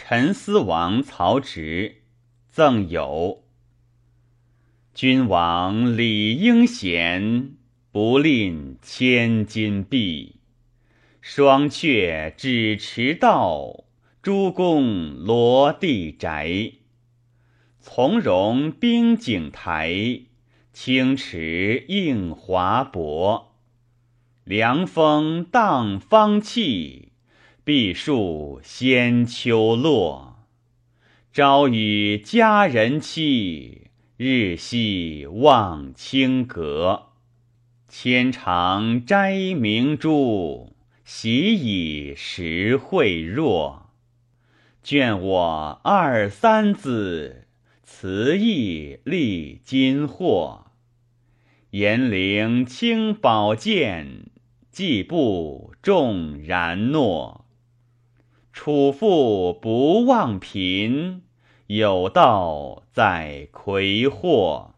[0.00, 2.02] 陈思王曹植
[2.48, 3.42] 赠友。
[4.94, 7.56] 君王理应贤，
[7.90, 10.36] 不吝千金币。
[11.20, 13.86] 双阙只迟到，
[14.22, 16.74] 诸公罗地宅。
[17.80, 20.20] 从容冰景台，
[20.72, 23.52] 清池映华柏。
[24.44, 27.07] 凉风荡芳气，
[27.68, 30.46] 碧树先秋落。
[31.34, 33.90] 朝与佳人期。
[34.16, 37.08] 日夕望清阁，
[37.86, 43.90] 千长斋明珠，喜以时会若。
[44.82, 47.48] 眷我二三子，
[47.82, 50.68] 词意历金货。
[51.72, 54.30] 严陵清宝剑，
[54.70, 57.44] 季布重然诺。
[58.52, 61.22] 楚妇不忘贫。
[61.68, 64.77] 有道在魁祸。